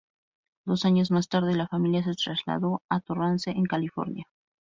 [0.65, 4.25] Dos años más tarde la familia se trasladó a Torrance en California.